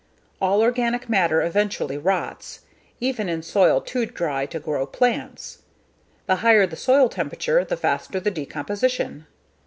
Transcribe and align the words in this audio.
All 0.41 0.61
organic 0.61 1.09
matter 1.09 1.43
eventually 1.43 1.95
rots, 1.95 2.61
even 2.99 3.29
in 3.29 3.43
soil 3.43 3.81
too 3.81 4.07
dry 4.07 4.47
to 4.47 4.59
grow 4.59 4.87
plants. 4.87 5.59
The 6.25 6.37
higher 6.37 6.65
the 6.65 6.75
soil 6.75 7.07
temperature 7.07 7.63
the 7.63 7.77
faster 7.77 8.19
the 8.19 8.31
decomposition. 8.31 9.27